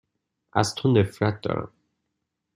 از 0.53 0.75
تو 0.75 0.91
نفرت 0.93 1.41
دارم. 1.41 1.69